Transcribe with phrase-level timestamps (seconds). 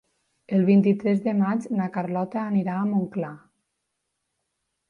[0.59, 3.33] El vint-i-tres de maig na Carlota anirà a Montclar.